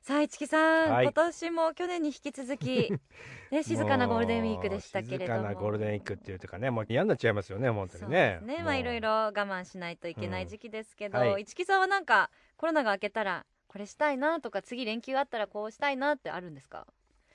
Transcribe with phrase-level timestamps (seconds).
[0.00, 1.04] さあ、市木さん、はい。
[1.04, 2.90] 今年も去年に引き続き、
[3.52, 5.38] ね、静かなゴールデンウィークでしたけれども。
[5.40, 8.38] 静かなゴールデンウィークっていうかねもう嫌になっちゃいますよね本当にね。
[8.42, 8.62] ね。
[8.62, 11.42] まあいろいろ我慢しないといけない時期ですけど、うんはい。
[11.42, 16.86] 市木さんはなんかコロナが明けたらこれしたいなとか次連休あったらこうしたいなってあるんですか？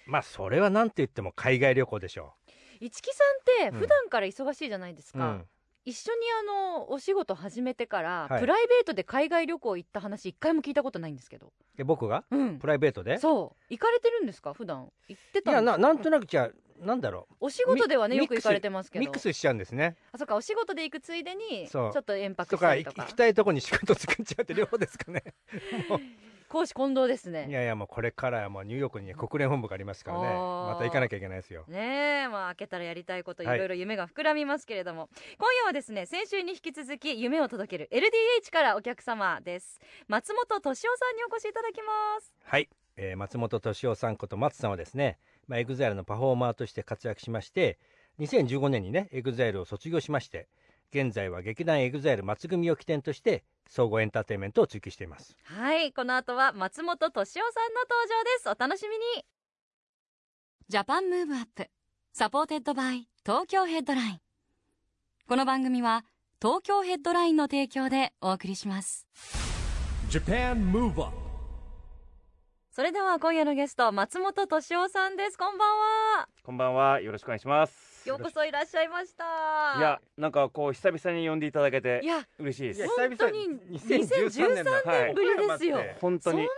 [0.07, 2.33] まあそれはなんて言っても海外旅行でしょ
[2.79, 3.23] 市木さ
[3.63, 5.27] んって普段から忙しいじゃないですう、か。
[5.27, 5.47] うん
[5.85, 6.43] 一緒にあ
[6.81, 8.39] のお仕事始めてから、はい。
[8.39, 12.23] プライベートで海外旅行行った話一回も聞いたことないんですけど、で僕が？
[12.31, 12.57] うん。
[12.57, 13.19] プ、ライベートで？
[13.19, 13.63] そう。
[13.69, 14.53] 行かれてるんですか？
[14.53, 14.89] 普段。
[15.07, 16.49] 行っていやたんですななんとなくじゃ
[16.81, 19.03] あなんだろお仕事ではねミよく行かれてますけど。
[19.03, 19.95] うミックスしちゃうんですね。
[20.11, 20.35] あそうか。
[20.35, 21.91] お仕事で行くついでにちそう。
[21.95, 23.03] ょっと遠泊とか行したりとか。
[23.03, 25.23] き行きたいとこに仕事作っちゃうって両方ですかね
[26.49, 30.25] 公私混同ですいねやいやもうこれからはもうニューヨークにね国連本部がありますからね。
[30.27, 31.65] また行かなきゃいけないですよ。
[31.67, 33.67] ねえまあ開けたらやりたいこといはいろい。
[33.69, 39.79] ろ夢が膨らみますけれども、今夜はですね先週に引き続き夢を届ける LDH からお客様です。
[40.07, 42.33] 松本利夫さんにお越しいただきます。
[42.43, 47.77] はい、えー松本利夫さんこと松さんはですね、まあ、 EXILE のパフォーマーとして活躍しまして
[48.19, 50.47] 2015年にね EXILE を卒業しまして
[50.91, 55.35] 現在は劇団 EXILE 松組を起点として総合エンターテインメントを追求しています。
[55.43, 58.49] はいこの後は松本利夫さんの登場です。
[58.49, 59.25] お楽しみに。
[60.67, 61.67] Japan Move Up
[62.13, 64.19] supported by Tokyo Headline。
[65.27, 66.05] この番組は
[66.41, 69.07] 東京ヘッドラインの提供でお送りします。
[70.09, 71.25] Japan Move Up
[72.71, 75.37] それでは今夜のゲスト松本敏夫さんです。
[75.37, 75.69] こんばん
[76.19, 76.27] は。
[76.43, 76.99] こんばんは。
[76.99, 77.94] よろしくお願いします。
[78.09, 79.23] ようこそいらっしゃいました。
[79.77, 82.87] いや、なんかこう久々に呼んでいただけていや嬉しいです。
[82.87, 85.77] 本当に2013年の2013年ぶりですよ。
[85.77, 86.37] はい本当に。
[86.37, 86.49] そんなに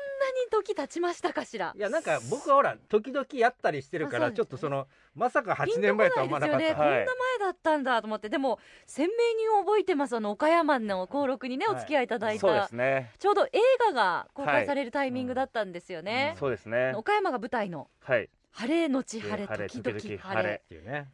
[0.49, 1.73] 時経ちましたかしら？
[1.77, 4.35] いやなんか僕はほら時々やったりしてるからね。
[4.35, 7.05] ちょっとそのまさか8ピンと年前とは思わなかった、ですよね、こんな前
[7.39, 8.29] だったんだと思って。
[8.29, 10.15] でも鮮明に覚えてます。
[10.15, 13.11] あの岡山の登録にねお付き合いいただいた、そうですね。
[13.19, 13.49] ちょうど映
[13.91, 16.93] 画が公開されるタイミングだったんですよね、そうですね。
[16.95, 17.87] 岡山が舞台の。
[18.01, 18.29] はい。
[18.57, 20.61] 晴れのち晴れ晴れ時々晴れ。
[20.65, 21.07] っていうね、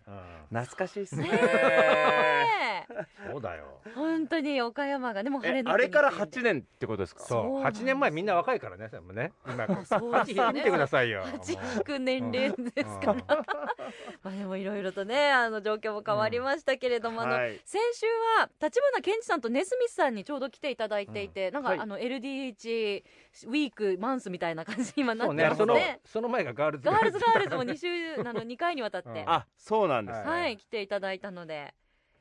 [0.49, 1.29] 懐かしいですね。
[3.29, 3.81] そうだよ。
[3.95, 5.23] 本当に岡山が。
[5.23, 7.23] でも晴れあれから8 8年ってことですか？
[7.23, 7.43] そう。
[7.43, 9.33] そうなんです8年前みんな若いからねそれもね。
[9.45, 11.23] 今そうですよね見てくださいよ。
[11.23, 13.15] 8もう引く年齢ですから、
[14.23, 17.59] まあでもいろいろとねあの状況も変わりましたけれども、あのはい。
[17.65, 18.05] 先週
[18.39, 21.79] は橘ケンチさんとネスミスさんにちょうど来ていただいていて、なんか、はい。
[21.79, 23.03] あの LDH
[23.47, 25.99] ウィークマンスみたいな感じに今なってそうねそのますね。
[26.05, 27.19] その前がガールズガールズ。
[27.19, 30.51] ガールズも2週あの2回にわたって、うんあ、そうなんですはね。
[30.51, 31.73] い来ていただいたので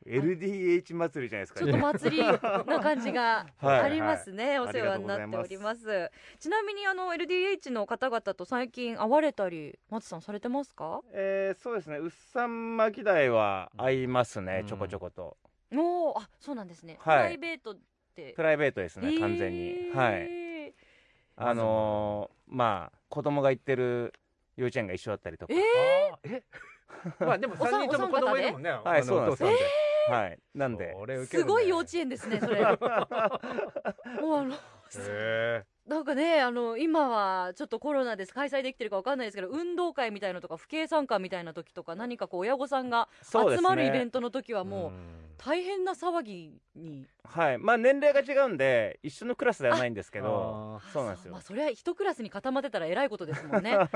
[0.05, 1.83] LDH 祭りじゃないですかちょっとね。
[1.83, 11.03] 祭りな感じがはいありますね、お世話になっておありますちなみにあの LDH の方々と最近会われたり松さんされてますか？
[11.15, 11.99] えー、そうですね。
[11.99, 14.65] うっさん巻き台は合いますねう。
[14.65, 15.37] んちょこちょこと。
[15.75, 17.75] おおあそうなんですね、はいプライベートっ
[18.17, 18.33] て？
[18.35, 19.19] プライベートですね。
[19.21, 19.91] 完全に。
[19.95, 20.25] はい。
[20.69, 20.73] い
[21.37, 24.13] あのー、まあ子供が行ってる
[24.57, 25.59] 幼稚園が一緒だったりとかえ。
[26.13, 26.43] あーえ？
[27.19, 29.55] まあでもお三3人とも子供いるもんねはい、あそうなんですさんで。
[30.09, 30.39] はい。
[30.55, 30.95] なんで。
[30.99, 44.93] それウケるねすごい幼稚園ですねそれ もうあのへなんかねあの今はちょっとコロナです開催できてるかわかんないですけど運動会みたいなのとか不敬参加みたいな時とか何かこう親御さんが集まるイベントの時はーもう
[45.45, 47.05] 大変な騒ぎに。
[47.25, 47.59] はい。
[47.59, 51.33] まあ年齢が違うんで、一緒のクラスではないんですけど、あそうなんですよ。
[51.33, 53.71] まあそれは一クラスに固まってたらえらいことですもんね。
[53.75, 53.89] いや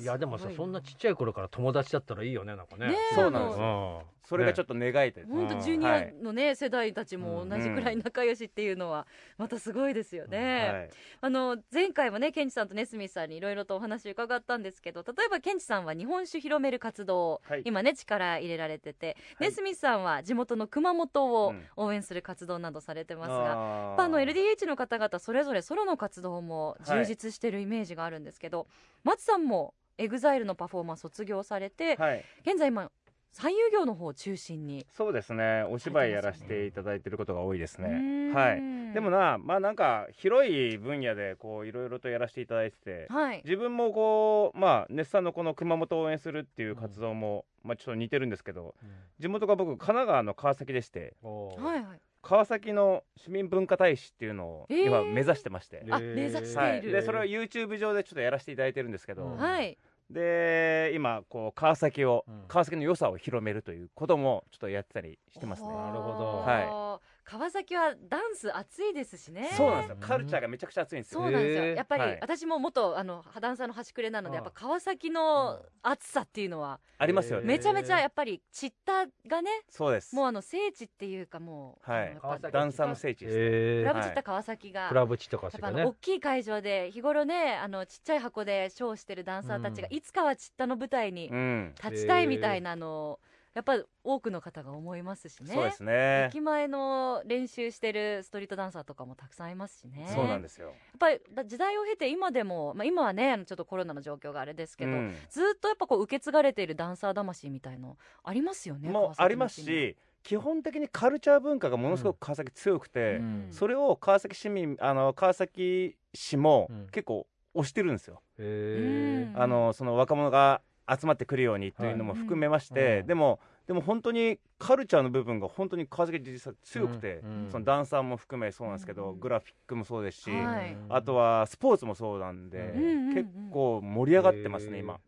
[0.00, 0.04] い。
[0.04, 2.96] やでもさそんなちっちゃい頃から友達だったらいいよねなんかね。
[3.14, 3.64] そうなんですよ。
[3.66, 5.24] よそれがちょっと願いで。
[5.24, 5.60] 本当うん。
[5.60, 9.06] ジュニアのね、世代たちも同じくらい仲良しっていうのは
[9.36, 10.90] またすごいですよね、はい。
[11.20, 28.66] あの前回もねケンチさんとネスミスさんにいろいろとお話伺ったんですけど例えばケンチさんは日本酒広める活動をはい今ね力入れられてて、はいネスミスさんは地元の熊本をうん応援する活動などされてますが、あやーっぱあの LDH の方々それぞれソロの活動も充実してるイメージがあるんですけど、
[29.04, 32.24] 松さんも EXILE のパフォーマンス卒業されて、はい。
[32.44, 32.90] 現在今
[33.38, 35.64] 俳優業の方を中心にそうですね。
[35.70, 37.88] お芝居やらせていただいてることが多いですね。
[37.88, 38.60] んはい。
[38.92, 43.42] でもな、まあなんか広い分野でこういろいろとやらせていただいてて、はい。
[43.44, 48.74] 自分もこうまあ熱さんのこの熊本を応援するっていう活動も、まあちょっと似てるんですけど、
[49.18, 52.00] 地元が僕神奈川の川崎でして、はいはい。
[52.22, 54.86] 川崎の市民文化大使っていうのをえー。
[54.86, 56.78] 今目指してまして、あ目指してはい。
[56.78, 59.36] い、るでそれを YouTube 上でちょっとやらせていただいてるんですけど、うん。
[59.36, 59.76] はい。
[60.10, 62.44] で今こう川崎を、うん。
[62.46, 65.68] 川崎の良さを広めるということもちょっとやってたりしてますね。
[65.68, 66.24] はあなるほど。
[66.38, 69.50] は川崎はダンス熱いですしね。
[69.52, 69.94] そうなんですよ。
[69.94, 71.20] うんカルチャーがめちゃくちゃ熱いんですよ。
[71.20, 72.18] そうなんですよ、やっぱり、はい。
[72.20, 74.42] 私も元あのダンサーの端くれなので、うん。
[74.42, 80.14] やっぱ川崎の暑さっていうのは、ありますよね、めちゃめちゃやっぱりチッタがねそうです。
[80.14, 82.18] もうあの聖地っていうかもう、はい。
[82.52, 89.96] ダンサーの聖地ですね、えクラブチッタ川崎が、クラブチとかやっぱあそれねの大きい会場で日頃ねあのちっちゃい箱でショーしてるダンサーたちが、うん。
[89.96, 91.74] いつかはチッタの舞台にうん。
[91.82, 93.20] 立ちたいみたいなのを、
[93.54, 95.54] やっぱり多くの方が思いますしね。
[95.54, 96.28] そうですね。
[96.28, 100.10] 駅前の練習してるストリートダンサーとかもたくさんいますしね。
[100.14, 105.14] そうなんですよ、やっぱりだ時代を経て今でも、まあ、今はねちょっとコロナの状況があれですけど、うん。
[105.28, 113.48] ずっとやっぱこう受け継がれているダンサー魂みたいのありますよねもうありますし基本的にカルチャー文化がものすごく川崎強くて、うん。
[113.50, 116.86] それを川崎市民あの川崎市もうん。
[116.90, 119.42] 結構推してるんですよ、へうん。
[119.42, 120.62] あのその若者が
[120.98, 123.06] 集まってくるようにというのも含めまして、はいうん。
[123.06, 127.48] でもでも本当にカルチャーの部分が本当に川崎実際強くて、うん。
[127.50, 129.20] そのダンサーも含めそうなんですけど、うん。
[129.20, 130.76] グラフィックもそうですし、はい。
[130.88, 132.74] あとはスポーツもそうなんで、
[133.14, 134.98] 結構盛り上がってますね、今。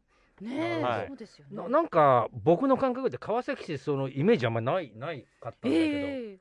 [0.40, 1.06] ねえ、はい。
[1.08, 1.56] そうですよね。
[1.56, 6.38] ななんか僕の感覚で川崎市そのイメージあんまりないないかったんだけど、ええ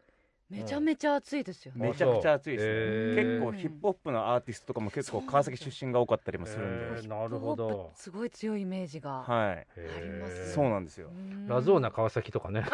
[0.53, 1.73] めちゃめちゃ暑いですよ。
[1.75, 3.39] ね、めちゃくちゃ暑いですね、へー。
[3.39, 7.91] 結構ヒップホップのアーティストとかも結構川崎出身が多かったりもするんで、へーなるほど。
[7.95, 9.65] すごい強いイメージが、はい、あ
[10.01, 10.45] りますね。
[10.53, 11.09] そうなんですよ。
[11.09, 11.47] うん。
[11.47, 12.65] ラゾーナ川崎とかね。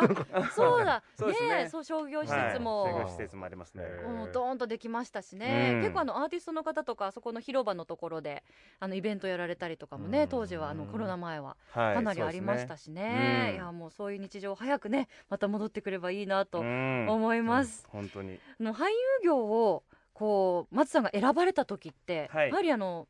[0.55, 1.03] そうだ。
[1.15, 1.69] そうですね。
[1.69, 3.83] そう商業施設も、はい、商業施設もありますね。
[4.07, 5.81] もうドーンとできましたしね、うん。
[5.81, 8.43] 結構あのアーティストの方とかそこの広場のところで
[8.79, 10.27] あのイベントやられたりとかもね、うん。
[10.27, 13.55] 当時はあのコロナ前ははい、かなりありましたししね,、うん。
[13.55, 18.39] いやもうそういう日常早くねまた戻ってくればいいなと思思います、本当に。
[18.59, 18.89] あの俳優
[19.23, 19.83] 業を
[20.13, 22.49] こう松さんが選ばれた時って、はい。
[22.49, 23.07] やはりあの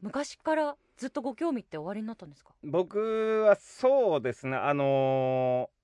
[0.00, 2.52] 昔からずっとご興味っておありになったんですか？
[2.62, 5.74] 僕はそうですね、あのー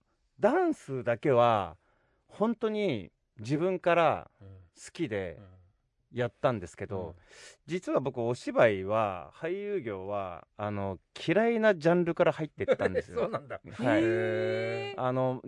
[0.41, 1.77] ダンスだけは
[2.27, 3.11] 本当に
[3.41, 5.39] 自分から好きで
[6.15, 7.15] やったんですけど、
[7.67, 10.99] 実は僕お芝居は俳優業はあの
[11.29, 13.21] 嫌いなジャンルから入っていったんですよ。
[13.25, 13.61] そうなんだ。
[13.71, 14.99] はい。
[14.99, 15.43] あの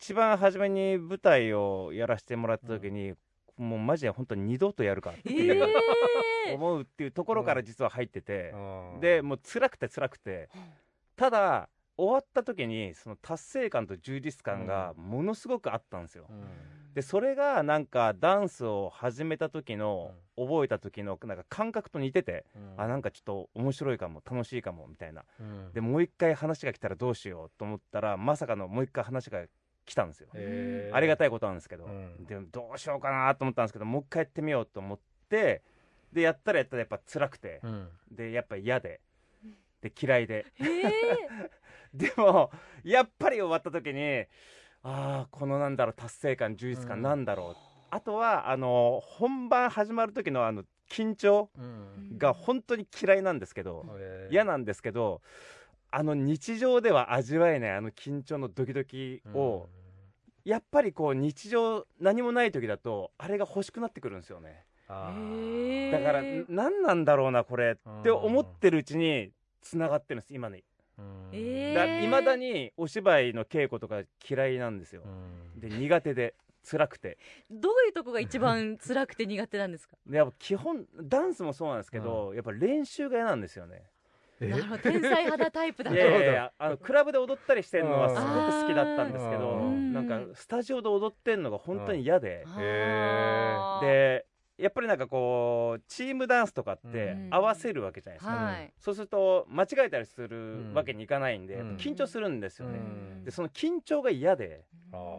[0.00, 3.12] 一番初めに舞台をやらせてもらった時に、
[3.58, 5.68] もうマジで本当に二度とやるかってえいう、ー。
[6.54, 9.00] 思うっていうところから実は入ってて、うん。
[9.00, 10.48] でもう辛くて辛くて
[11.16, 16.26] ただ終わった時にその達成感と充実感がものすごくあったんですよ。
[16.30, 16.94] うん。
[16.94, 22.46] でそれがなんかダンスを始めた時の、覚えた時のなんか感覚と似てて、
[22.78, 25.24] あなんかちょっと面白いかも楽しいかもみたいな。
[25.38, 25.72] うん。
[25.72, 29.44] でもう一回話が来たらどうしようと思ったらまさかのもう一回話が
[29.90, 30.28] 来たんですよ、
[30.92, 32.24] ありがたいことなんですけど、うん。
[32.24, 34.98] でもどうしようかなと思ったんですけどもう一回やってみようと思っ
[35.28, 35.62] て
[36.12, 37.88] でやったらやったらやっぱ辛くてう、ん。
[38.12, 39.00] でやっぱ嫌で
[39.82, 40.46] で嫌いで。
[41.92, 42.52] でも
[42.84, 44.26] やっぱり終わった時に
[44.84, 47.02] ああこのなんだろう達成感充実感うん。
[47.02, 47.56] なんだろう、
[47.90, 52.16] あとはあの本番始まる時のあの緊張うん。
[52.16, 53.86] が本当に嫌いなんですけど、
[54.30, 55.20] 嫌なんですけど
[55.90, 59.68] あの日常では味わえないあの緊張のドキドキを、
[60.50, 64.64] やっぱりこう日常何もない時だとあれが欲しくなってくるんですよね。
[64.88, 69.30] だから何なんだろうなこれって思ってるうちに
[69.60, 70.64] 繋がってるんです今に。
[71.32, 75.02] いまだにお芝居の稽古とか嫌いなんですよ。
[75.04, 75.60] うん。
[75.60, 76.34] で苦手で
[76.68, 77.16] 辛くて。
[77.48, 79.96] どういうとこが一番辛くて苦手なんですか？
[80.04, 83.84] でやっぱ基本ダンスもそうなんですけど、やっぱ練習が嫌なんですよね
[84.40, 85.90] 天才肌タイプだ。
[85.90, 92.46] といやいやいやあのクラブで踊ったりしてるのはすごく好きだったんですけあどーなんかスタジオで踊ってるのが本当に嫌で。
[93.82, 94.26] で
[94.58, 97.28] やっぱりなんかこうチームダンスとかってうん。
[97.30, 98.72] 合わせるわけじゃないですか、はい。
[98.78, 101.76] そうすると間違えたりするわけにいかないんで、うん。
[101.76, 103.24] 緊張するんですよね、うん。
[103.24, 104.64] でその緊張が嫌で。
[104.92, 105.16] あ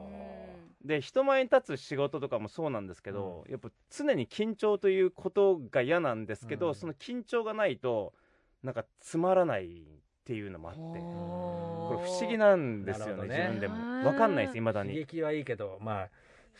[0.83, 6.75] で人前に立つ仕事とかもそうなんですけど、やっぱ常に緊張ということが嫌なんですけど、うん。
[6.75, 8.13] その緊張がないと
[8.63, 9.65] なんかつまらない
[10.21, 13.37] っていうのもあってここれ不思議なんですよねね。
[13.37, 13.75] 自分でも。
[14.03, 14.91] 分かんないですいまだに。
[14.91, 16.09] 刺激はいいけどまあ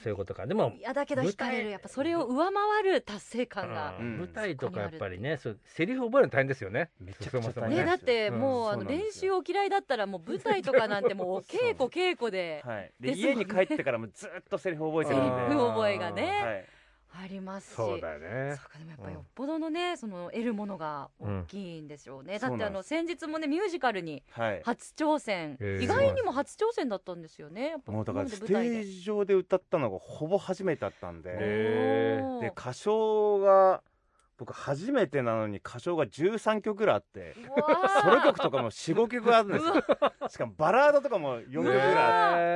[0.03, 0.47] そういうことか。
[0.47, 4.17] でもいやだけど舞台惹かれるやっぱそれを上回る達成感がうんうん。
[4.17, 6.89] 舞台とかやっぱりねそうセリフ覚えるの大変ですよね。
[6.99, 8.39] めちゃくちゃそもそも大変ねだってうん。
[8.39, 9.33] もうあのそうなんですよ。
[9.35, 12.63] 練習お嫌いだったらもう舞台とかなんてもう 稽古稽古で。
[12.65, 15.41] はい、で家に帰ってからもずっとセリフ覚えてるんで。
[15.43, 16.41] セリフ覚えがね。
[16.43, 16.65] はい
[17.13, 17.75] ありますし。
[17.75, 18.55] そうだよね。
[18.55, 24.61] そうかでもやっぱりよっぽどのね、その得るものが大きいんでしょうね、だってあの先日もねミュージカルにはい。
[24.63, 27.69] 初挑戦、意外にも初挑戦だったんですよね。
[27.69, 28.81] やっぱもうだからステで舞台で。
[28.81, 31.31] ージ上で歌ったのがほぼ初めてだったんで。
[32.41, 33.81] で歌唱が
[34.41, 37.35] 僕初めてなのに歌唱が13曲ぐらいあって
[38.01, 39.73] ソロ曲とかも45曲あるんですよ。
[40.29, 41.93] しかもバラードとかも4曲ぐらい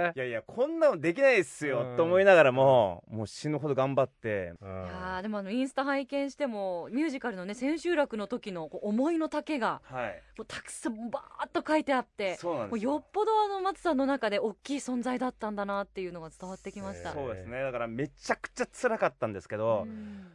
[0.05, 4.53] あってへいやいやこんなのできないっすようんと思いながらももう死ぬほど頑張って。
[4.59, 10.23] ーいやーでもあのインスタ拝見してもミュージカルのね千秋楽の時の思いの丈がはい。
[10.39, 17.13] もうたくさんバーッと書いてあってもうよっぽどあの松さんの中で大きい存在だったんだなっていうのが伝わってきました。
[17.13, 17.61] そうですね。
[17.61, 20.25] だからめちゃくちゃ辛かったんですけど、うん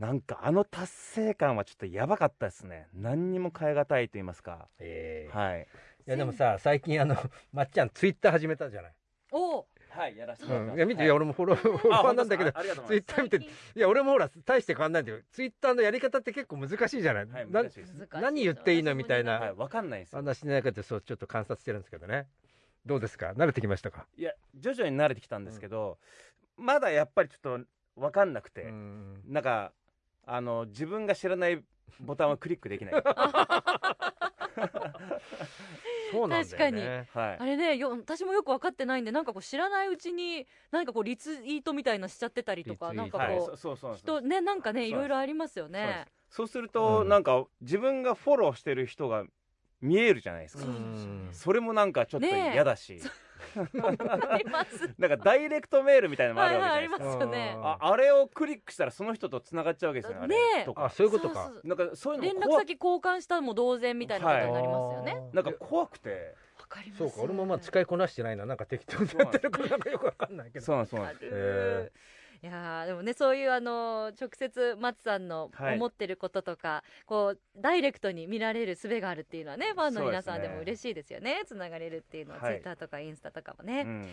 [0.00, 2.88] なんかあの達成感はちょっとやばかったですね。
[2.94, 4.66] 何にも変え難いと言いますか。
[4.78, 5.36] えー。
[5.38, 5.60] はい。
[6.06, 7.14] いやでもさ最近あの
[7.52, 8.94] まっちゃんツイッター始めたじゃない、
[9.30, 13.12] おはいやらせてうん、いや見て、いや俺もフォローフォロワーなんだけどありがとうごツイざいます。
[13.12, 13.36] ッター見て
[13.78, 17.92] いや俺もほら大して変わんないんだけどツイッターのやり方って結構難しいじゃない、はいな難しいです。
[17.92, 19.38] 難しい何言っていいのみたいな。
[19.38, 20.22] はいわかんないですよ。
[20.22, 22.26] 話しながらそうちょっと観察してるんですけどね。
[22.86, 23.32] どうですか？
[23.32, 24.06] 慣れてきましたか？
[24.16, 25.98] いや徐々に慣れてきたんですけど、
[26.56, 27.60] まだやっぱりちょっと
[27.96, 29.22] 分かんなくて、うん。
[29.26, 29.72] なんか
[30.32, 31.60] あの自分が知らない
[31.98, 32.94] ボタンをクリックできない。
[36.12, 37.04] そうなんだよね。
[37.04, 37.26] 確かに。
[37.26, 37.38] はい。
[37.40, 43.96] あれねよ私もよく分かってないんでなんかこう知らないうちになんかこうリツイートみたいなしちゃってたりとかなんかこそうそうそうう。
[43.96, 45.86] 人ねなんかねいろいろありますよそうです。
[45.86, 46.06] ね。
[46.28, 47.08] そうすると、うん。
[47.08, 49.24] なんか自分がフォローしてる人が
[49.80, 53.29] 見えるじゃないですか、そうですよねそれもなんかちょっと嫌だし、あります。
[54.98, 57.54] なんかダイレクトメールみたいなのもあるわけじゃないですか、はいはいありますよね。
[57.56, 57.66] うん。
[57.66, 60.64] ああれをクリックしたらその人とつながっちゃうわけですよねねえ。
[60.64, 60.84] とか。
[60.86, 61.46] あそういうことか。
[61.46, 65.12] そうそうなんかそういう連絡のも怖先交換したも同然みたいなことになりますよね。
[65.16, 66.34] あーなんか怖くて。
[66.60, 66.98] わかります。
[66.98, 68.46] そうか俺もまあ使いこなしてないな。
[68.46, 70.64] なんか適当にやってるからなんかよくわかんないけど。
[70.64, 71.24] そうなんですそうなんあです。
[71.24, 71.92] る
[72.42, 75.74] いやーでもねそういうあの直接松さんのはい。
[75.74, 81.42] 思ってることとか、こうダイレクトに見られる術があるっていうのはねファンの皆さんでも嬉しいですよね。
[81.46, 82.54] つながれるっていうのは、はい。
[82.54, 84.08] ツイッターとかインスタとかもね、うん。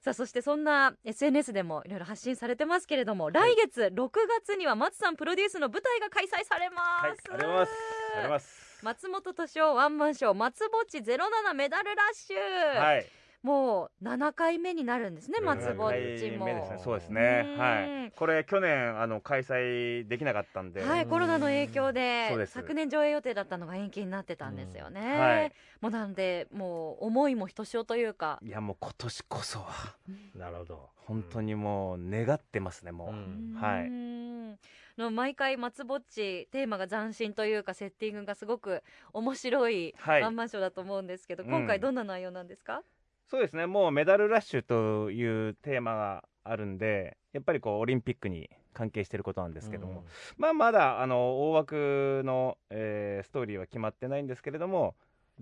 [0.00, 6.76] さあそしてそんな SNS でもいろいろ発信されてますけれども、来月6月には松さんプロデュースの舞台が開催されま
[7.14, 7.40] す、はい。
[7.40, 7.72] あります。
[8.18, 8.80] あります。
[8.82, 13.06] 松本敏夫ワンマンショー松ぼっち07メダルラッシュ、はい
[13.46, 16.80] もう7回目になるんですねうん松ぼっち7もね。
[16.82, 17.44] そうですね。
[17.46, 17.58] うん。
[17.60, 18.12] はい。
[18.16, 22.54] これ去年あの開催できなかったんで、はい、コロナの影響でそうです。
[22.54, 25.20] 昨年上映予定だったのが延期になってたんですよね、うん。
[25.20, 25.52] はい。
[25.80, 29.94] もうなんでもう思いもひとしおというか、いやもう今年こそは。
[30.34, 30.88] なるほど。
[30.96, 33.54] 本当にもう願ってますねもう、うん。
[33.60, 33.86] はい。
[33.86, 34.58] うん。
[34.98, 40.22] の毎回松ぼっちテーマが斬新というかセッティングがすごく面白いはい。
[40.22, 41.50] ワンマンショーだと思うんですけど、うん。
[41.50, 42.82] 今回どんな内容なんですか、
[43.26, 43.66] そうですね。
[43.66, 50.04] もうメダルラッシュというテーマがあるんでやっぱりこうオリンピックに関係していることなんですけども、
[50.36, 54.94] まあまだあの大枠の、えーストーリーは決まってないんですけれども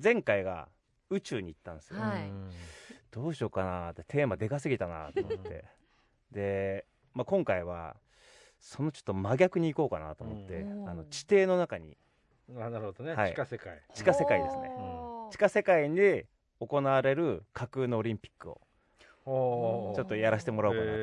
[0.02, 0.68] 前回が
[1.10, 2.32] 宇宙に行ったんですよ、はい。
[3.10, 5.64] どうしようかなってテーマでかすぎたなと思って。
[6.32, 7.96] で、まあ、今回は
[8.58, 10.88] そのちょっと真逆に行こうかなと思って、うん。
[10.88, 11.96] あの地底の中に。
[12.48, 13.32] なるほどね、はい。
[13.32, 13.80] 地下世界。
[13.94, 14.70] 地下世界ですね。
[15.30, 16.26] 地下世界で
[16.66, 18.60] 行われる架空のオリンピックを
[19.96, 20.98] ちょっとやらせてもらおうかなと。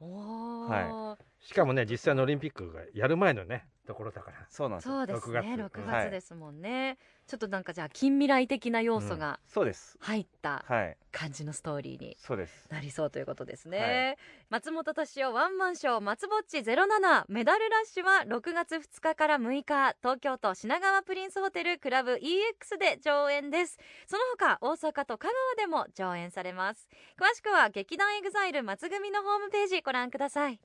[0.00, 4.46] はーしかもね実際のオリンピックがやる前のねところだから。
[4.48, 4.94] そうなんですよ。
[4.94, 5.80] そうです6ね月。
[5.80, 9.96] 6はい月ですもんね、ちょっとなんかじゃあ近未来的な要素がそうです。
[10.00, 10.96] 入ったはい。
[11.12, 12.68] 感じのストーリーにそうです。
[12.70, 14.16] なりそうということですね、はい。
[14.48, 23.76] 松本利夫ワンマンショー松ぼっち07メダルラッシュは6月2日から6日東京都品川プリンスホテルクラブ EX で上演です。
[24.06, 26.88] その他大阪と香川でも上演されます。
[27.18, 30.60] 詳しくは劇団 EXILE 松組のホームページご覧ください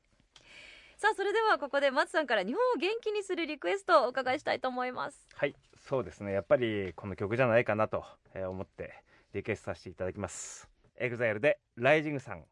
[0.97, 5.27] さあそれではここで松さんから日本を元気にするリクエストをお伺いしたいと思います。
[5.33, 6.31] はいそうですね。
[6.31, 10.69] やっぱりこの曲じゃないかなとえー思ってリクエストさせていただきます。
[10.97, 12.43] EXILE で Rising Sun。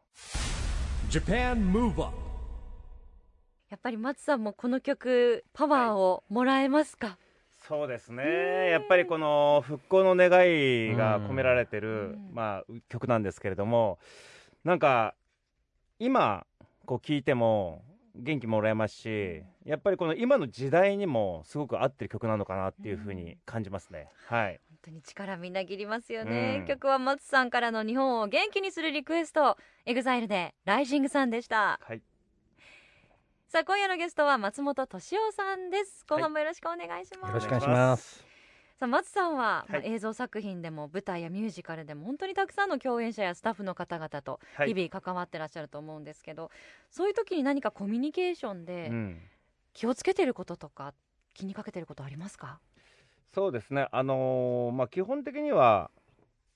[1.09, 2.13] Japan Move Up
[3.69, 7.17] やっぱり松さんもこの曲パワーをもらえますか、
[7.67, 8.69] そうですね。
[8.69, 12.29] やっぱりこの復興の願いが込められてる、うん。
[12.33, 13.99] まあ、曲なんですけれども
[14.63, 15.15] なんか
[15.97, 16.45] 今
[16.85, 17.81] こう聞いても
[18.15, 24.59] 元気もらえますしやっぱりこの今の時代にもすごく合ってる曲なのかなっていうふうに感じますね、はい。
[24.69, 26.65] 本当に力みなぎりますよね、うん。
[26.67, 31.79] 曲は松さんからの日本を元気にするリクエスト EXILE で Rising Sun でした。
[31.81, 32.01] はい。
[33.47, 36.05] さあ今夜のゲストは松本利夫さんです。
[36.07, 38.32] 後半もよろしくお願いします、よろしくお願いします
[38.79, 44.73] さあ松さんは、まあはい映像作品でも舞台やミュージカルでも本当にたくさんの共演者やスタッフの方々とはい。
[44.73, 46.51] 日々関わってらっしゃると思うんですけど、
[46.89, 49.21] そういう時に何かコミュニケーションでうん。
[49.73, 50.93] 気をつけてることとか
[51.33, 52.59] 気にかけてることありますか、
[53.33, 55.89] そうですね、あのーまあ、基本的には、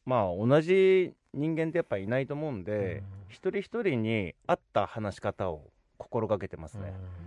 [0.05, 5.63] まあ、同じ人間ってやっぱりいないと思うんで、一人一人に合った話し方を
[5.97, 6.93] 心がけてますね。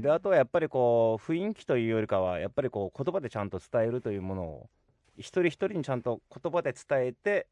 [0.00, 4.70] であとはやっぱりこう雰囲気というよりかはやっぱりこう言葉でちゃんと伝えるというものを
[5.16, 7.46] 一人一人にちゃんと言葉で伝えて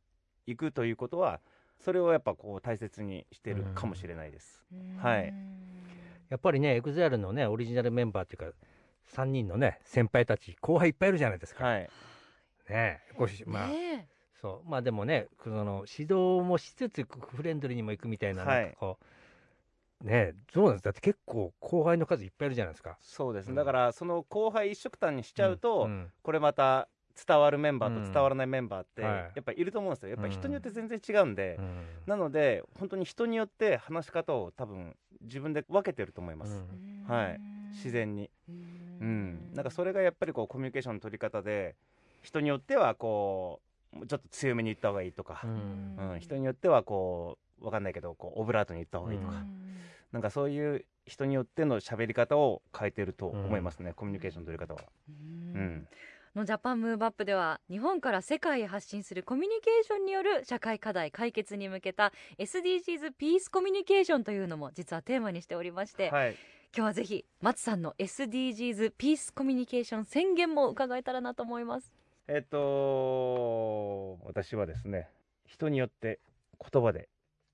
[0.47, 1.41] いくということは
[1.79, 4.65] それをやっぱこう大切にしてるかもしれないです。
[4.99, 5.35] はい
[6.29, 8.57] やっぱりね、 EXILE のね、オリジナルメンバーっていうか、
[9.15, 11.65] 3人のね、先輩たち、後輩いっぱいいるじゃないですか。
[11.65, 11.89] はい、
[12.69, 14.09] ねごしまあ、ね
[14.41, 14.69] そう。
[14.69, 19.05] まあでもね、その指導もしつつ、フレンドリーにも行くみたいな、はいなんかこう、
[20.03, 20.85] ねそうなんです。
[20.85, 22.97] だって結構後輩の数いっぱいいるじゃないですか。
[23.01, 23.47] そうです。
[23.47, 23.57] ね、うん。
[23.57, 26.13] だからその後輩一緒くたにしちゃうと、ん。
[26.23, 26.89] これまた
[27.27, 28.05] 伝わるメンバーうん。
[28.05, 29.13] と伝わらないメンバーってはい。
[29.35, 30.11] やっぱりいると思うんですよ。
[30.11, 31.87] やっぱり人によって全然違うんで、うん。
[32.07, 36.63] なので本当に人によって話し方を多分自分で分けてると思います、
[37.09, 37.15] うん。
[37.15, 37.41] はい。
[37.73, 38.31] 自然に。
[38.49, 38.53] う
[39.01, 41.75] うんん、なんかそれがやっぱりこうコミュニケーションの取り方で
[42.23, 43.61] 人によってはこ
[43.95, 45.41] うちょっと強めに言った方がいいとか。
[45.45, 45.97] う、ん。
[46.13, 46.21] うん。
[46.21, 49.77] 人によってはこうわかんないけどこうオブラートに言った方がいいとか、うん。
[50.13, 54.81] なんかそういう人によっての喋り方を変えてると思いますね、コミュニケーションの取り方は。
[55.09, 55.61] うん。
[55.61, 55.89] うん。
[56.37, 66.37] のジャパンムーブアップでは日本から世界へ発信するコミュニケーションによる社会課題解決に向けた SDGs ピースコミュニケーションというのも実はテーマにしておりまして、はい、
[66.77, 71.93] 今日はぜひ松さんの SDGs ピースコミュニケーション宣言も伺えたらなと思います。
[72.29, 75.09] えっ、と私はですね
[75.47, 76.19] 人によって
[76.61, 77.09] 言葉で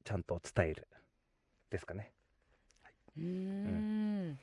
[0.05, 0.89] ちゃんと伝える。
[1.71, 2.13] ですかね。
[3.17, 4.39] うーん。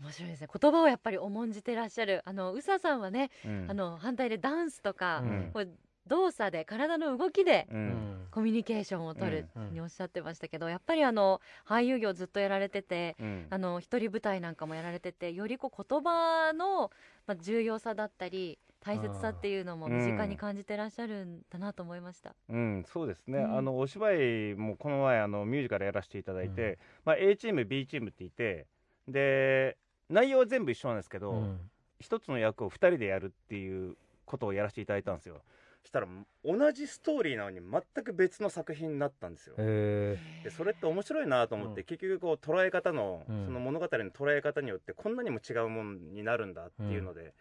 [0.00, 0.48] 面白いですね。
[0.60, 2.22] 言葉をやっぱり重んじてらっしゃる。
[2.24, 3.66] あの宇佐さんはね、うん。
[3.68, 5.50] あの反対でダンスとか、うん。
[5.52, 5.68] こう
[6.06, 7.88] 動作で体の動きでううん。
[7.88, 13.46] んコミュニケーションを取るうんにおっしゃってましたけど、やっぱりあの俳優業ずっとやられててうん。
[13.50, 16.90] あの一人舞台なんかもやられててよりこう言葉の、
[17.26, 18.58] まあ、重要さだったり
[18.88, 22.34] 大切さっていうのも身近に感じてらっしゃるんだなと思いました。
[22.48, 23.58] うん、そうですね、うん。
[23.58, 28.66] あのお芝居もこの前あのミュージカルやらせていただいて、まあ、A チーム B チームっていて
[29.06, 29.76] で
[30.08, 31.60] 内容は全部一緒なんですけど、うん。
[32.00, 35.42] 一つの役を2人でやるっていうことをやらせていただいたんですよ。
[35.84, 36.06] したら
[36.44, 39.54] 同じストーリーなのに全く別の作品になったんですよ。
[39.58, 41.86] へでそれって面白いなと思って、うん。
[41.86, 43.44] 結局こう捉え方の、うん。
[43.46, 47.34] その物語の捉え方によってこんなにも違うものになるんだっていうので,、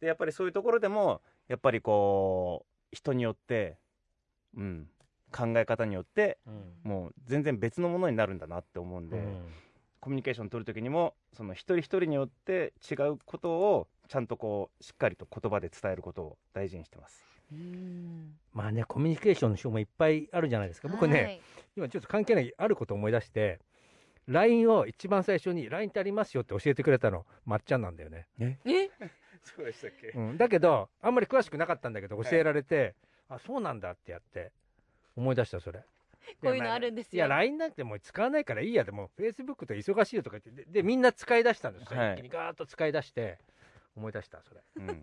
[0.00, 3.78] でやっぱりそういうところでもやっぱりこう人によって、
[4.56, 4.88] うん、
[5.32, 9.42] 考え方によってーうんもう全然別のものになるんだなって思うんで、うん
[10.00, 17.24] コミュニケーション取る時にもその一人一人によって違うことをちゃんとこうしっかりと言葉で伝えることを大事にしてます。
[17.52, 20.88] うんまあね、コミュニケーションの書もいっぱいあるじゃないですか。
[20.88, 21.40] 僕ね、はい
[21.76, 23.60] 今ちょっと関係ないあることを思い出して、
[24.26, 28.26] LINE を一番最初に LINE ってありますよって教えてくれたの、まっちゃんなんだよね。
[28.38, 28.58] え？
[29.56, 30.08] そうでしたっけ？
[30.08, 32.94] うん、だけど、あんまり詳しくなかったんだけど、教えられて、
[33.28, 34.52] あ、そうなんだってやって、
[35.16, 35.80] 思い出した、それ。
[36.42, 37.18] こういうのあるんですよ。
[37.18, 42.00] いや、LINE なんてもう使わないからいいや、でも、Facebook と忙しいよとか言って、で、でみんな使い出したんですよ。
[42.00, 43.38] はい一気にガーッと使い出して、
[43.96, 44.60] 思い出した、それ。
[44.76, 45.02] うん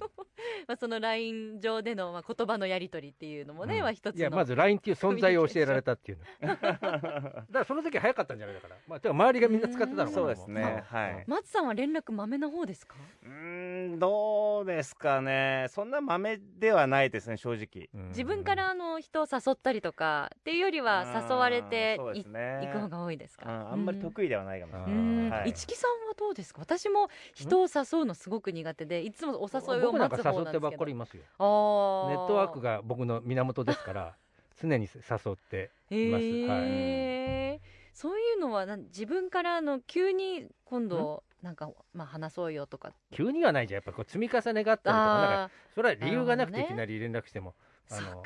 [0.67, 4.19] まあその LINE 上でのまあ言葉のやり取りっていうのもね、うんは一つの。
[4.19, 6.47] いや、まず LINE っていう存在を教えられたっていうの。
[6.56, 8.75] だからその時早かったんじゃないだから。
[8.88, 12.95] まあ、てか周りがみんな使ってたのかなそうですねもはい松さんは連絡まめな方ですか？
[13.23, 17.89] うーんどうですかねそんな豆ではないですね正直。
[17.93, 23.45] うん自分からあの人を誘ったりとかっていうよりは誘われていね行く方が多いですか？
[23.49, 24.91] うんあんまり得意ではないかもしれない。
[24.91, 26.62] うんはい市木さんはどうですか？
[26.62, 31.23] 私も人を誘うのすごく苦手でいつもお誘いを待つ方なんですけどかりいますよ。
[31.23, 34.15] ネットワークが僕の源ですから、
[34.61, 36.23] 常に誘っています。
[36.23, 43.79] へーそういうのは自分からあの急に今度なんか、まあ、話そうよとか急にはないじゃん。
[43.79, 47.55] やっぱこう積み重ねがあったりとか、なんかあそれは理由がなくていきなり連絡しても。
[47.89, 48.23] あの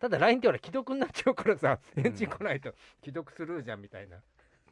[0.00, 4.20] ただ LINE ってほら既読になっちゃうからさ、返事来ないと既読スルーじゃんみたいな。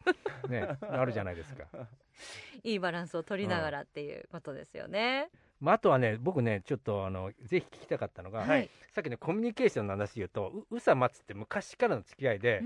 [0.49, 1.67] ね、あるじゃないですか。
[2.63, 5.31] いいバランスを取りながらっていうことですよね。
[5.63, 8.69] まあ、あとはね、僕ね、ちょっとあのぜひ聞きたかったのが、はい。
[8.91, 12.65] さっきのコミュニケーションの話言うと、う宇佐松って昔からの付き合いで、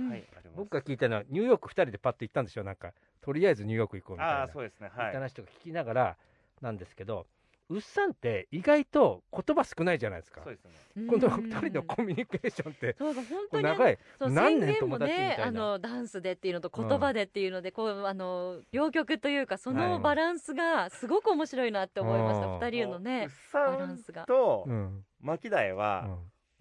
[0.56, 4.48] 僕が聞いたのは、ニューヨーク2人でパッと行ったんですよ、なんか、とりあえずニューヨーク行こうみたいな。
[4.48, 4.88] そうですね。
[4.88, 5.04] はい。
[5.04, 6.16] 行った話とか聞きながら
[6.62, 7.26] なんですけど、
[7.68, 10.40] うっさんって意外と言葉少ないじゃないですか。
[10.44, 11.06] そうですね。
[11.08, 15.36] この二人のコミュニケーションってそうか本当に長いそう何年宣言も友達みたいな。
[15.36, 19.88] ねあのダンスでっていうのと言葉でっていうので、こうあの両極というかそはい。
[19.90, 22.60] のバランスがすごく面白いなって思いました、うん。
[22.60, 23.00] 二人のう。
[23.00, 24.26] ねバランんスが。
[24.26, 25.04] とうん。
[25.20, 26.08] 牧大うは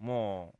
[0.00, 0.04] ん。
[0.04, 0.54] も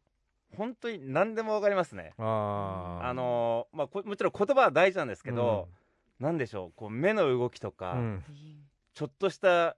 [0.53, 2.15] う本当に何でもわかりますね。
[2.19, 5.69] あのーまあこもちろん言葉は大事なんですけど、
[6.21, 8.25] なんでしょうこう目の動きとか、うん。
[8.95, 9.77] ちょっとした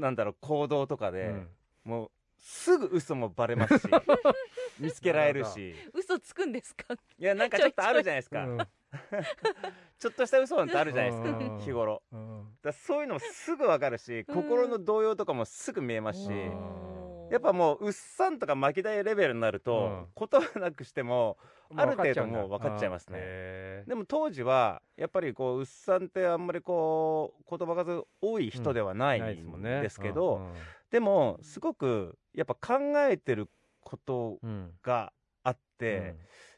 [0.00, 1.48] なんだろう行動とかで、うん。
[1.84, 3.88] もうすぐ嘘もバレますし
[4.80, 5.74] 見つけられるし。
[5.94, 6.94] 嘘つくんですか？
[7.18, 8.58] いやなんかちょっとあるじゃないですか、うん。
[9.98, 11.58] ちょっとした嘘なんてあるじゃないですかうん。
[11.60, 12.02] 日頃。
[12.12, 12.56] うん。
[12.62, 16.99] だそういうのもすぐわかるし、うん心の動揺とかもすぐ見えますし、うん
[17.30, 21.38] やっぱもううっさんとか巻き台レベルになると、言葉なくしても
[21.76, 23.84] ある程度もう分かっちゃいますね。
[23.86, 30.52] でも当時はやっぱりこううっさんってあんまりこう言葉数多い人ではないないですもんねんですけど、うん。
[30.90, 33.48] でもすごくやっぱ考えてる
[33.80, 35.12] ことうんが
[35.44, 36.16] あって、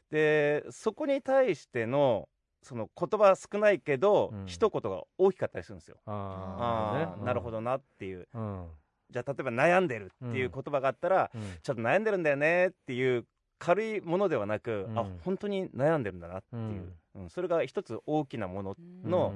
[0.09, 2.27] でそこに対しての
[2.63, 4.45] その言葉少ないけど、うん。
[4.47, 5.97] 一言が大きかったりするんですよ。
[6.05, 8.27] あああなるほどなっていう。
[8.33, 8.67] うん
[9.09, 11.41] じゃあ例えば悩んでるっていう言葉があったら、うん。
[11.61, 13.25] ちょっと悩んでるんだよねっていう
[13.59, 14.99] 軽いものではなく、うん。
[14.99, 17.29] あ本当に悩んでるんだなっていう、うん。
[17.29, 19.33] それが一つ大きなものの、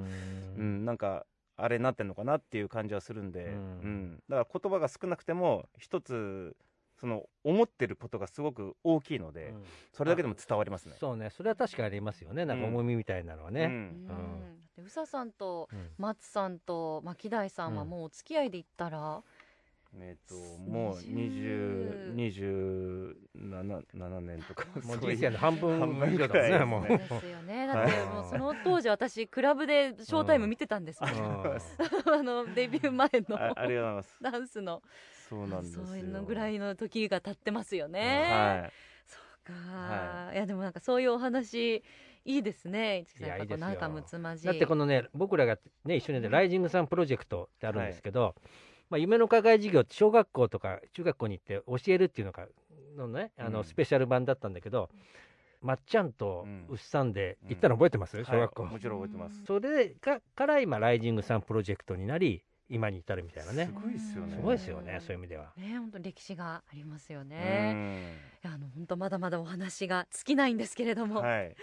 [0.57, 1.25] ううんんなんか
[1.55, 3.55] あれになってんのかなっていう感じはするんで、ううん。
[3.55, 6.55] んだから言葉が少なくても一つ
[6.99, 9.63] その思ってることがすごく大きいので、うん。
[9.93, 10.95] それだけでも伝わりますね。
[10.99, 11.29] そうね。
[11.29, 12.45] それは確かにありますよね。
[12.45, 13.69] なんか重みみたいなのはね、うん。
[13.69, 14.07] うん。
[14.07, 15.89] だって宇佐さんとうん。
[15.97, 19.23] 松さんと牧大さんはもうお付き合いで言ったら、
[19.99, 20.35] えっ、と
[20.69, 27.17] もう20 20 27 7年とか もう人生の半分以上だもんねですね。
[27.17, 27.19] もう。
[27.19, 27.67] ですよね。
[27.67, 31.11] だってもうその当時私クラブでショータイム見てたんですもん、
[32.13, 34.17] あのデビュー前のあありがとうございます。
[34.21, 34.81] ダンスの。
[35.29, 35.85] そうなんですよ。
[35.85, 38.71] そういうのぐらいの時が経ってますよね、はい。
[39.05, 39.19] そ
[39.51, 40.37] うか、、はい。
[40.37, 41.83] やでもなんかそういうお話
[42.23, 43.59] いいですね市木さん。
[43.59, 44.47] 仲睦まじい。
[44.47, 48.35] だってこのね僕らがね一緒にライジングさんプロジェクトってあるんですけど、
[48.89, 52.47] まあ、夢の課外授業って小学校とか中学校に行って教えるっていうのが
[52.97, 53.65] のねあのうん。
[53.65, 54.89] スペシャル版だったんだけど、
[55.61, 56.65] まっちゃんとうん。
[56.69, 59.43] うっさんで行ったの覚えてます、小学校、はいもちろん覚えてます。
[59.45, 63.65] それがから今ライジングさんプロジェクトになり今に至るみたいなね。
[63.65, 64.35] すごいですよね。
[64.35, 65.53] すごいですよねそういう意味では。
[65.57, 68.13] ね本当に歴史がありますようね、ん。
[68.43, 71.55] いやあの本当まだまだお話が尽きないんですけれども、はい。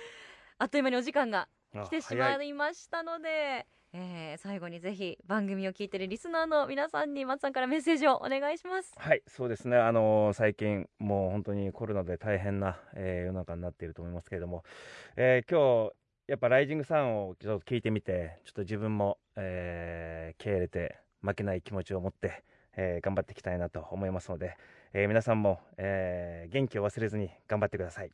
[0.59, 8.93] あっという間にお時間があ来てしま早いいましたので、えー最後にぜひ番組を聞いてるリスナーの皆さんに松さんからメッセージをお願いします。
[8.97, 9.77] はい、そうですね。
[9.77, 14.65] あのー最近もう本当にコロナで大変な、えー世の中になっていると思いますけれども、
[15.17, 15.95] えー今日
[16.27, 22.43] やっぱライジングさんをちょっと聞いてみて、ちょっと自分も、えー、気合い入れて負けない気持ちを持って、
[22.77, 24.57] えー頑張っていきたいなと思いますので、
[24.93, 28.11] えー皆さんも、えー元気を忘れずに頑張ってください。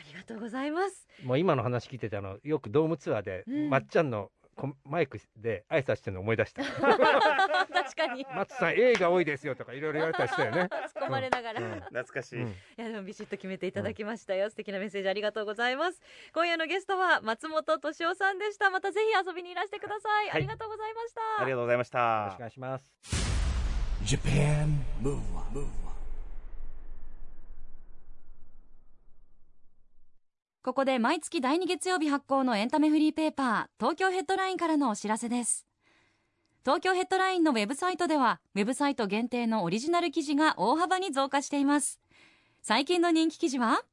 [0.00, 1.06] ありがとうございます。
[1.22, 3.68] もう今の話聞いててあのよくドームツアーで、うん。
[3.70, 6.62] まっちゃんのこマイクで挨拶してるの思い出した。
[6.64, 8.26] 確かに。
[8.34, 10.62] 松さん A が多いですよとかいろいろ言われたりしたよね。
[10.62, 10.68] 突っ
[11.06, 11.78] 込まれながら、うん。
[11.78, 12.42] い懐かしい。
[12.42, 12.54] うん。
[12.76, 16.00] やでもビシッと決めていただきましたよ、素敵なメッセージありがとうございます。
[16.34, 18.70] 今夜のゲストは松本敏夫さんでした。
[18.70, 20.36] またぜひ遊びにいらしてください、はい。
[20.36, 21.20] ありがとうございました。
[21.42, 22.38] ありがとうございましよろたしくお。
[22.40, 22.92] 願いします。
[24.04, 25.90] Japan Move Up, Move Up.
[30.62, 35.64] ここで毎月第2月曜日発行のエンタメフリーペーパー東京ヘッドラインからのお知らせです。
[36.66, 41.98] 東京ヘッドラインのウェブサイトではウェブサイト限定のオリジナル記事が大幅に増加しています。
[42.60, 43.84] 最近の人気記事は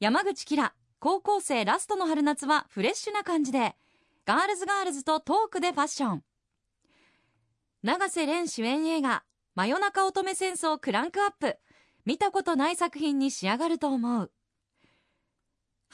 [0.00, 3.76] 山口キラ高校生ラストの春夏はフレッシュな感じで
[4.24, 6.22] ガールズガールズとトークでファッション。
[7.82, 9.22] 永瀬廉主演映画
[9.54, 11.58] 真夜中乙女戦争クランクアップ。
[12.06, 14.30] 見たことない作品に仕上がると思う。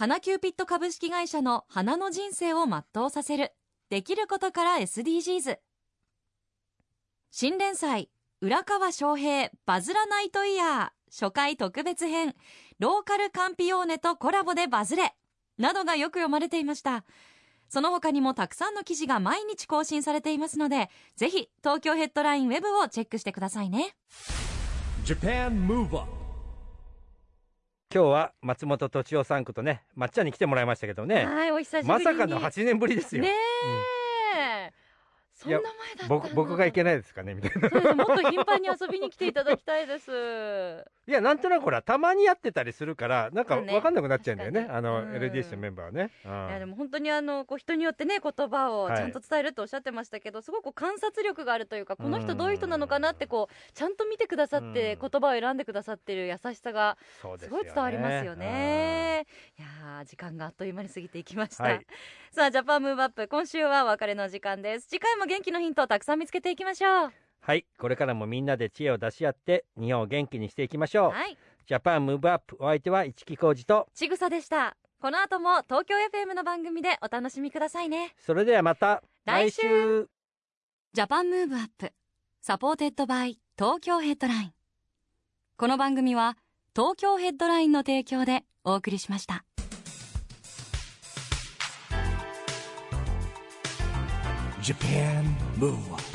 [0.00, 3.52] 花キューピット株式会社の花の人生を全うさせる。
[3.90, 5.58] できることから SDGs
[7.30, 8.08] 新連載
[8.40, 11.14] 浦川翔平バズらナイトイヤー。
[11.14, 12.34] 初回特別編
[12.78, 15.12] ローカルカンピオーネとコラボでバズれ。
[15.58, 17.04] などがよく読まれていました。
[17.68, 23.94] その他にもたくさんの記事が毎日更新されていますのでぜひ東京ヘッドラインウェブをチェックしてくださいね。
[27.92, 31.26] 今日は松本敏夫さんことねまっちゃんに来てもらいましたけどね。
[31.26, 32.04] はいお久しぶりに。
[32.04, 33.32] まさかの8年ぶりですよ、ね
[34.36, 34.70] え、
[35.34, 37.94] そんな前だったの僕僕がいけないですかねみたいな。
[37.94, 40.08] もっと頻繁に遊びに来ていただきたいです。
[41.10, 43.72] いやなんとなくほらたまにやってたりするからなんかそうね。
[43.72, 44.68] 分かんなくなっちゃうんだよね。
[44.70, 45.12] あのうん。
[45.12, 46.30] LDH のメンバーはね、うん。
[46.30, 48.96] いやでも本当にあのこう人によってね言葉をはい。
[48.96, 55.10] ちゃんと伝えるとおっしゃってましたけど、すごく観察力があるというかこの人どういう人なのかなってこうちゃんと見てくださってうん。
[55.10, 56.96] 言葉を選んでくださってる優しさが
[57.38, 59.26] すごい伝わりますよね。
[59.58, 61.86] いやー時間があっという間に過ぎていきました、はい。
[62.30, 64.86] さあジャパンムーブアップ今週はお別れの時間です。
[64.88, 71.36] 次回も元気のヒントをたくさん見つけていきましょうはいこれからもみんなで知恵を出し合って日本を元気にしていきましょう、はい。
[71.66, 74.76] ジャパンムーブアップお相手は市木浩二とちぐさでした。
[75.00, 78.14] この後も東京 FM の番組でお楽しみくださいね。
[78.18, 80.04] それではまた来週。
[80.04, 80.08] 来
[80.92, 81.92] Japan Move Up
[82.42, 84.52] supported by Tokyo Headline。
[85.56, 86.36] この番組は
[86.74, 89.44] 東京ヘッドラインの提供でお送りしました。
[94.60, 95.24] Japan
[95.58, 96.09] Move Up